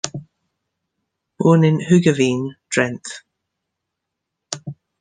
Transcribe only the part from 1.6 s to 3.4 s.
in Hoogeveen, Drenthe.